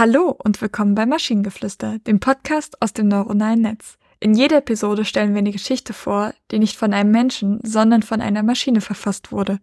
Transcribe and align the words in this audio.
Hallo 0.00 0.34
und 0.42 0.62
willkommen 0.62 0.94
bei 0.94 1.04
Maschinengeflüster, 1.04 1.98
dem 2.06 2.20
Podcast 2.20 2.80
aus 2.80 2.94
dem 2.94 3.08
neuronalen 3.08 3.60
Netz. 3.60 3.98
In 4.18 4.32
jeder 4.32 4.56
Episode 4.56 5.04
stellen 5.04 5.34
wir 5.34 5.40
eine 5.40 5.52
Geschichte 5.52 5.92
vor, 5.92 6.32
die 6.50 6.58
nicht 6.58 6.78
von 6.78 6.94
einem 6.94 7.10
Menschen, 7.10 7.60
sondern 7.64 8.02
von 8.02 8.22
einer 8.22 8.42
Maschine 8.42 8.80
verfasst 8.80 9.30
wurde. 9.30 9.58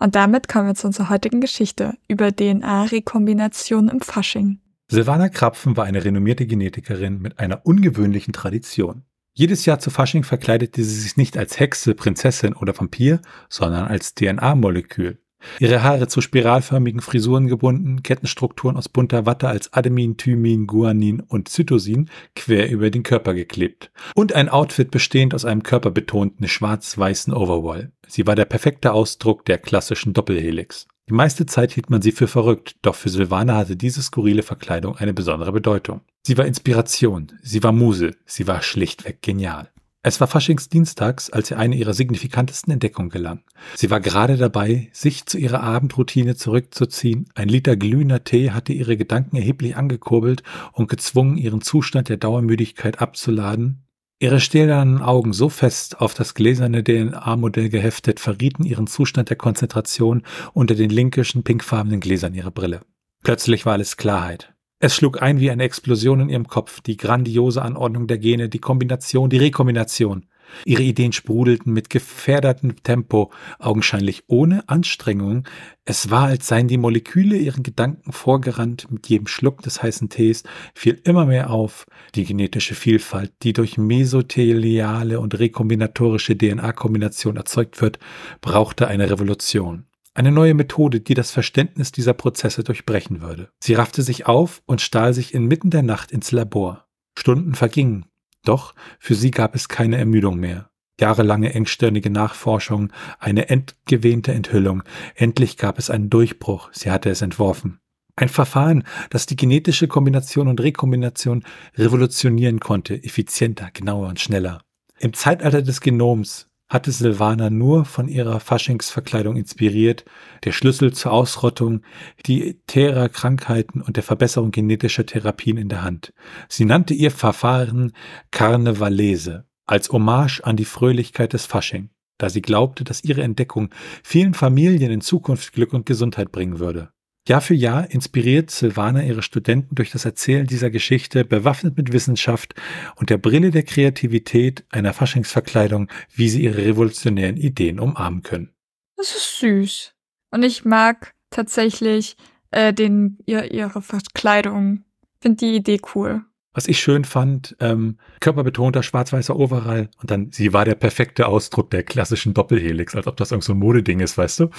Und 0.00 0.14
damit 0.14 0.48
kommen 0.48 0.68
wir 0.68 0.74
zu 0.74 0.86
unserer 0.86 1.10
heutigen 1.10 1.42
Geschichte 1.42 1.92
über 2.08 2.34
DNA-Rekombination 2.34 3.90
im 3.90 4.00
Fasching. 4.00 4.60
Silvana 4.88 5.28
Krapfen 5.28 5.76
war 5.76 5.84
eine 5.84 6.02
renommierte 6.02 6.46
Genetikerin 6.46 7.20
mit 7.20 7.38
einer 7.38 7.66
ungewöhnlichen 7.66 8.32
Tradition. 8.32 9.02
Jedes 9.34 9.66
Jahr 9.66 9.78
zu 9.78 9.90
Fasching 9.90 10.24
verkleidete 10.24 10.82
sie 10.82 11.00
sich 11.00 11.18
nicht 11.18 11.36
als 11.36 11.60
Hexe, 11.60 11.94
Prinzessin 11.94 12.54
oder 12.54 12.74
Vampir, 12.74 13.20
sondern 13.50 13.88
als 13.88 14.14
DNA-Molekül. 14.14 15.21
Ihre 15.60 15.82
Haare 15.82 16.08
zu 16.08 16.20
spiralförmigen 16.20 17.00
Frisuren 17.00 17.48
gebunden, 17.48 18.02
Kettenstrukturen 18.02 18.76
aus 18.76 18.88
bunter 18.88 19.26
Watte 19.26 19.48
als 19.48 19.72
Adenin, 19.72 20.16
Thymin, 20.16 20.66
Guanin 20.66 21.20
und 21.20 21.48
Cytosin 21.48 22.08
quer 22.34 22.70
über 22.70 22.90
den 22.90 23.02
Körper 23.02 23.34
geklebt. 23.34 23.90
Und 24.14 24.32
ein 24.32 24.48
Outfit 24.48 24.90
bestehend 24.90 25.34
aus 25.34 25.44
einem 25.44 25.62
körperbetonten 25.62 26.48
schwarz-weißen 26.48 27.32
Overall. 27.32 27.92
Sie 28.06 28.26
war 28.26 28.34
der 28.34 28.44
perfekte 28.44 28.92
Ausdruck 28.92 29.44
der 29.44 29.58
klassischen 29.58 30.12
Doppelhelix. 30.12 30.86
Die 31.08 31.14
meiste 31.14 31.46
Zeit 31.46 31.72
hielt 31.72 31.90
man 31.90 32.00
sie 32.00 32.12
für 32.12 32.28
verrückt, 32.28 32.76
doch 32.82 32.94
für 32.94 33.08
Silvana 33.08 33.56
hatte 33.56 33.76
diese 33.76 34.02
skurrile 34.02 34.42
Verkleidung 34.42 34.96
eine 34.96 35.12
besondere 35.12 35.52
Bedeutung. 35.52 36.00
Sie 36.24 36.38
war 36.38 36.46
Inspiration, 36.46 37.32
sie 37.42 37.62
war 37.62 37.72
Muse, 37.72 38.12
sie 38.24 38.46
war 38.46 38.62
schlichtweg 38.62 39.20
genial. 39.20 39.68
Es 40.04 40.20
war 40.20 40.26
Faschingsdienstags, 40.26 41.30
als 41.30 41.48
sie 41.48 41.54
eine 41.54 41.76
ihrer 41.76 41.94
signifikantesten 41.94 42.72
Entdeckungen 42.72 43.08
gelang. 43.08 43.44
Sie 43.76 43.88
war 43.88 44.00
gerade 44.00 44.36
dabei, 44.36 44.88
sich 44.92 45.26
zu 45.26 45.38
ihrer 45.38 45.62
Abendroutine 45.62 46.34
zurückzuziehen. 46.34 47.28
Ein 47.36 47.48
Liter 47.48 47.76
glühender 47.76 48.24
Tee 48.24 48.50
hatte 48.50 48.72
ihre 48.72 48.96
Gedanken 48.96 49.36
erheblich 49.36 49.76
angekurbelt 49.76 50.42
und 50.72 50.88
gezwungen, 50.88 51.36
ihren 51.36 51.60
Zustand 51.60 52.08
der 52.08 52.16
Dauermüdigkeit 52.16 53.00
abzuladen. 53.00 53.86
Ihre 54.18 54.40
stählernen 54.40 55.02
Augen 55.02 55.32
so 55.32 55.48
fest 55.48 56.00
auf 56.00 56.14
das 56.14 56.34
gläserne 56.34 56.82
DNA-Modell 56.82 57.68
geheftet, 57.68 58.18
verrieten 58.18 58.64
ihren 58.64 58.88
Zustand 58.88 59.30
der 59.30 59.36
Konzentration 59.36 60.22
unter 60.52 60.74
den 60.74 60.90
linkischen 60.90 61.44
pinkfarbenen 61.44 62.00
Gläsern 62.00 62.34
ihrer 62.34 62.50
Brille. 62.50 62.82
Plötzlich 63.22 63.66
war 63.66 63.74
alles 63.74 63.96
Klarheit. 63.96 64.51
Es 64.84 64.96
schlug 64.96 65.22
ein 65.22 65.38
wie 65.38 65.48
eine 65.48 65.62
Explosion 65.62 66.18
in 66.18 66.28
ihrem 66.28 66.48
Kopf, 66.48 66.80
die 66.80 66.96
grandiose 66.96 67.62
Anordnung 67.62 68.08
der 68.08 68.18
Gene, 68.18 68.48
die 68.48 68.58
Kombination, 68.58 69.30
die 69.30 69.38
Rekombination. 69.38 70.26
Ihre 70.64 70.82
Ideen 70.82 71.12
sprudelten 71.12 71.72
mit 71.72 71.88
gefährdertem 71.88 72.82
Tempo, 72.82 73.30
augenscheinlich 73.60 74.24
ohne 74.26 74.68
Anstrengung. 74.68 75.44
Es 75.84 76.10
war, 76.10 76.24
als 76.24 76.48
seien 76.48 76.66
die 76.66 76.78
Moleküle 76.78 77.36
ihren 77.36 77.62
Gedanken 77.62 78.10
vorgerannt. 78.10 78.88
Mit 78.90 79.08
jedem 79.08 79.28
Schluck 79.28 79.62
des 79.62 79.84
heißen 79.84 80.08
Tees 80.08 80.42
fiel 80.74 81.00
immer 81.04 81.26
mehr 81.26 81.50
auf. 81.50 81.86
Die 82.16 82.24
genetische 82.24 82.74
Vielfalt, 82.74 83.30
die 83.44 83.52
durch 83.52 83.78
mesotheliale 83.78 85.20
und 85.20 85.38
rekombinatorische 85.38 86.36
DNA-Kombination 86.36 87.36
erzeugt 87.36 87.80
wird, 87.80 88.00
brauchte 88.40 88.88
eine 88.88 89.08
Revolution. 89.08 89.84
Eine 90.14 90.30
neue 90.30 90.52
Methode, 90.52 91.00
die 91.00 91.14
das 91.14 91.30
Verständnis 91.30 91.90
dieser 91.90 92.12
Prozesse 92.12 92.62
durchbrechen 92.62 93.22
würde. 93.22 93.48
Sie 93.62 93.74
raffte 93.74 94.02
sich 94.02 94.26
auf 94.26 94.62
und 94.66 94.82
stahl 94.82 95.14
sich 95.14 95.32
inmitten 95.32 95.70
der 95.70 95.82
Nacht 95.82 96.12
ins 96.12 96.32
Labor. 96.32 96.86
Stunden 97.18 97.54
vergingen. 97.54 98.06
Doch 98.44 98.74
für 98.98 99.14
sie 99.14 99.30
gab 99.30 99.54
es 99.54 99.68
keine 99.68 99.96
Ermüdung 99.96 100.38
mehr. 100.38 100.70
Jahrelange 101.00 101.54
engstirnige 101.54 102.10
Nachforschung, 102.10 102.92
eine 103.18 103.48
entgewehnte 103.48 104.32
Enthüllung. 104.32 104.82
Endlich 105.14 105.56
gab 105.56 105.78
es 105.78 105.88
einen 105.88 106.10
Durchbruch. 106.10 106.68
Sie 106.72 106.90
hatte 106.90 107.08
es 107.08 107.22
entworfen. 107.22 107.80
Ein 108.14 108.28
Verfahren, 108.28 108.84
das 109.08 109.24
die 109.24 109.36
genetische 109.36 109.88
Kombination 109.88 110.48
und 110.48 110.60
Rekombination 110.60 111.44
revolutionieren 111.76 112.60
konnte, 112.60 113.02
effizienter, 113.02 113.70
genauer 113.72 114.08
und 114.08 114.20
schneller. 114.20 114.62
Im 114.98 115.14
Zeitalter 115.14 115.62
des 115.62 115.80
Genoms 115.80 116.51
hatte 116.72 116.90
Silvana 116.90 117.50
nur 117.50 117.84
von 117.84 118.08
ihrer 118.08 118.40
Faschingsverkleidung 118.40 119.36
inspiriert, 119.36 120.04
der 120.44 120.52
Schlüssel 120.52 120.92
zur 120.92 121.12
Ausrottung 121.12 121.82
diäterer 122.26 123.08
Krankheiten 123.08 123.82
und 123.82 123.96
der 123.96 124.02
Verbesserung 124.02 124.50
genetischer 124.50 125.04
Therapien 125.04 125.58
in 125.58 125.68
der 125.68 125.82
Hand. 125.82 126.14
Sie 126.48 126.64
nannte 126.64 126.94
ihr 126.94 127.10
Verfahren 127.10 127.92
Karnevalese, 128.30 129.44
als 129.66 129.90
Hommage 129.90 130.40
an 130.40 130.56
die 130.56 130.64
Fröhlichkeit 130.64 131.34
des 131.34 131.44
Fasching, 131.44 131.90
da 132.16 132.30
sie 132.30 132.42
glaubte, 132.42 132.84
dass 132.84 133.04
ihre 133.04 133.22
Entdeckung 133.22 133.68
vielen 134.02 134.32
Familien 134.32 134.90
in 134.90 135.02
Zukunft 135.02 135.52
Glück 135.52 135.74
und 135.74 135.84
Gesundheit 135.84 136.32
bringen 136.32 136.58
würde. 136.58 136.90
Jahr 137.28 137.40
für 137.40 137.54
Jahr 137.54 137.88
inspiriert 137.90 138.50
Silvana 138.50 139.04
ihre 139.04 139.22
Studenten 139.22 139.76
durch 139.76 139.90
das 139.92 140.04
Erzählen 140.04 140.46
dieser 140.46 140.70
Geschichte, 140.70 141.24
bewaffnet 141.24 141.76
mit 141.76 141.92
Wissenschaft 141.92 142.54
und 142.96 143.10
der 143.10 143.18
Brille 143.18 143.52
der 143.52 143.62
Kreativität 143.62 144.64
einer 144.70 144.92
Faschingsverkleidung, 144.92 145.88
wie 146.12 146.28
sie 146.28 146.42
ihre 146.42 146.64
revolutionären 146.64 147.36
Ideen 147.36 147.78
umarmen 147.78 148.22
können. 148.22 148.50
Das 148.96 149.14
ist 149.14 149.38
süß. 149.38 149.94
Und 150.32 150.42
ich 150.42 150.64
mag 150.64 151.12
tatsächlich 151.30 152.16
äh, 152.50 152.72
den, 152.72 153.18
ihr, 153.26 153.52
ihre 153.52 153.82
Verkleidung. 153.82 154.84
Finde 155.20 155.36
die 155.38 155.56
Idee 155.56 155.80
cool. 155.94 156.22
Was 156.54 156.66
ich 156.66 156.80
schön 156.80 157.04
fand, 157.04 157.56
ähm, 157.60 157.98
körperbetonter 158.20 158.82
schwarz-weißer 158.82 159.36
Overall 159.36 159.88
und 160.00 160.10
dann, 160.10 160.32
sie 160.32 160.52
war 160.52 160.64
der 160.64 160.74
perfekte 160.74 161.26
Ausdruck 161.26 161.70
der 161.70 161.82
klassischen 161.82 162.34
Doppelhelix, 162.34 162.94
als 162.94 163.06
ob 163.06 163.16
das 163.16 163.30
irgend 163.30 163.44
so 163.44 163.54
ein 163.54 163.58
Modeding 163.58 164.00
ist, 164.00 164.18
weißt 164.18 164.40
du? 164.40 164.50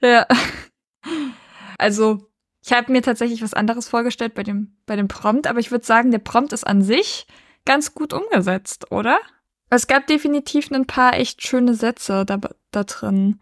Ja. 0.00 0.26
Also, 1.82 2.30
ich 2.64 2.72
habe 2.72 2.92
mir 2.92 3.02
tatsächlich 3.02 3.42
was 3.42 3.54
anderes 3.54 3.88
vorgestellt 3.88 4.34
bei 4.34 4.42
dem, 4.42 4.76
bei 4.86 4.96
dem 4.96 5.08
Prompt, 5.08 5.46
aber 5.46 5.58
ich 5.58 5.70
würde 5.70 5.84
sagen, 5.84 6.10
der 6.10 6.18
Prompt 6.18 6.52
ist 6.52 6.66
an 6.66 6.82
sich 6.82 7.26
ganz 7.64 7.94
gut 7.94 8.12
umgesetzt, 8.12 8.90
oder? 8.90 9.18
Es 9.70 9.86
gab 9.86 10.06
definitiv 10.06 10.70
ein 10.70 10.86
paar 10.86 11.14
echt 11.14 11.42
schöne 11.46 11.74
Sätze 11.74 12.24
da, 12.24 12.38
da 12.70 12.84
drin. 12.84 13.40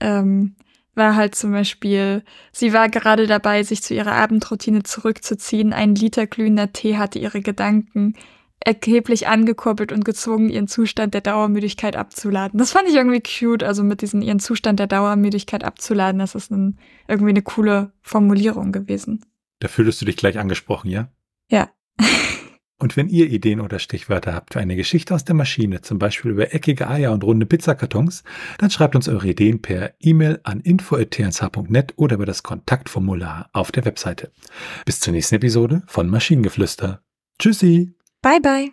Ähm, 0.00 0.56
war 0.94 1.16
halt 1.16 1.34
zum 1.34 1.52
Beispiel, 1.52 2.22
sie 2.52 2.72
war 2.72 2.88
gerade 2.88 3.26
dabei, 3.26 3.62
sich 3.62 3.82
zu 3.82 3.94
ihrer 3.94 4.12
Abendroutine 4.12 4.82
zurückzuziehen. 4.82 5.72
Ein 5.72 5.94
Liter 5.94 6.26
glühender 6.26 6.72
Tee 6.72 6.98
hatte 6.98 7.18
ihre 7.18 7.40
Gedanken 7.40 8.14
erheblich 8.66 9.28
angekurbelt 9.28 9.92
und 9.92 10.04
gezwungen, 10.04 10.48
ihren 10.48 10.68
Zustand 10.68 11.14
der 11.14 11.20
Dauermüdigkeit 11.20 11.96
abzuladen. 11.96 12.58
Das 12.58 12.72
fand 12.72 12.88
ich 12.88 12.94
irgendwie 12.94 13.20
cute, 13.20 13.62
also 13.62 13.82
mit 13.82 14.02
diesem 14.02 14.22
ihren 14.22 14.40
Zustand 14.40 14.78
der 14.78 14.86
Dauermüdigkeit 14.86 15.64
abzuladen, 15.64 16.18
das 16.18 16.34
ist 16.34 16.50
ein, 16.50 16.78
irgendwie 17.08 17.30
eine 17.30 17.42
coole 17.42 17.92
Formulierung 18.00 18.72
gewesen. 18.72 19.24
Da 19.60 19.68
fühlst 19.68 20.00
du 20.00 20.04
dich 20.04 20.16
gleich 20.16 20.38
angesprochen, 20.38 20.90
ja? 20.90 21.08
Ja. 21.48 21.70
und 22.78 22.96
wenn 22.96 23.08
ihr 23.08 23.30
Ideen 23.30 23.60
oder 23.60 23.78
Stichwörter 23.78 24.34
habt 24.34 24.54
für 24.54 24.60
eine 24.60 24.74
Geschichte 24.74 25.14
aus 25.14 25.24
der 25.24 25.36
Maschine, 25.36 25.82
zum 25.82 25.98
Beispiel 25.98 26.32
über 26.32 26.52
eckige 26.52 26.88
Eier 26.88 27.12
und 27.12 27.22
runde 27.22 27.46
Pizzakartons, 27.46 28.24
dann 28.58 28.70
schreibt 28.70 28.96
uns 28.96 29.08
eure 29.08 29.28
Ideen 29.28 29.62
per 29.62 29.94
E-Mail 30.00 30.40
an 30.42 30.60
info.tnsh.net 30.60 31.94
oder 31.96 32.16
über 32.16 32.26
das 32.26 32.42
Kontaktformular 32.42 33.50
auf 33.52 33.70
der 33.70 33.84
Webseite. 33.84 34.32
Bis 34.84 34.98
zur 34.98 35.12
nächsten 35.12 35.36
Episode 35.36 35.82
von 35.86 36.08
Maschinengeflüster. 36.08 37.02
Tschüssi! 37.38 37.94
Bye 38.22 38.38
bye. 38.40 38.72